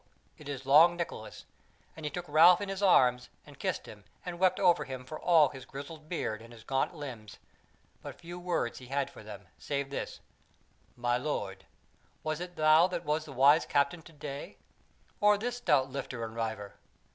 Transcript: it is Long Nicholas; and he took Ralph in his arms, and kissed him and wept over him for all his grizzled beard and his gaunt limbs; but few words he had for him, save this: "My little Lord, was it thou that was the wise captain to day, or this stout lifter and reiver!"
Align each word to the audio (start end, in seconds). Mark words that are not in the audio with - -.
it 0.35 0.49
is 0.49 0.65
Long 0.65 0.95
Nicholas; 0.97 1.45
and 1.95 2.07
he 2.07 2.09
took 2.09 2.25
Ralph 2.27 2.59
in 2.59 2.69
his 2.69 2.81
arms, 2.81 3.29
and 3.45 3.59
kissed 3.59 3.85
him 3.85 4.03
and 4.25 4.39
wept 4.39 4.59
over 4.59 4.85
him 4.85 5.05
for 5.05 5.19
all 5.19 5.49
his 5.49 5.63
grizzled 5.63 6.09
beard 6.09 6.41
and 6.41 6.51
his 6.51 6.63
gaunt 6.63 6.95
limbs; 6.95 7.37
but 8.01 8.19
few 8.19 8.39
words 8.39 8.79
he 8.79 8.87
had 8.87 9.11
for 9.11 9.21
him, 9.21 9.47
save 9.59 9.91
this: 9.91 10.19
"My 10.95 11.19
little 11.19 11.35
Lord, 11.37 11.65
was 12.23 12.39
it 12.39 12.55
thou 12.55 12.87
that 12.87 13.05
was 13.05 13.25
the 13.25 13.31
wise 13.33 13.67
captain 13.67 14.01
to 14.01 14.11
day, 14.13 14.57
or 15.19 15.37
this 15.37 15.57
stout 15.57 15.91
lifter 15.91 16.25
and 16.25 16.35
reiver!" 16.35 16.73